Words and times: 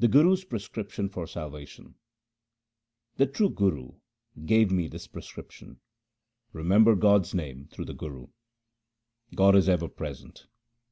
The 0.00 0.08
Guru's 0.08 0.42
prescription 0.42 1.08
for 1.08 1.24
salvation:— 1.24 1.94
The 3.18 3.26
true 3.26 3.48
Guru 3.48 3.92
gave 4.44 4.72
me 4.72 4.88
this 4.88 5.06
prescription— 5.06 5.78
Remember 6.52 6.96
God's 6.96 7.32
name 7.32 7.66
through 7.70 7.84
the 7.84 7.94
Guru. 7.94 8.26
God 9.36 9.54
is 9.54 9.68
ever 9.68 9.86
present. 9.86 10.48